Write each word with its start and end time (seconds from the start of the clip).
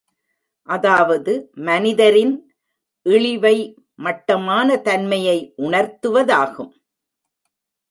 அதாவது 0.69 1.33
மனிதரின் 1.67 2.33
இழிவை 3.05 3.55
மட்டமான 3.95 4.77
தன்மையை 4.77 5.37
உணர்த்துவதாகும். 5.57 6.73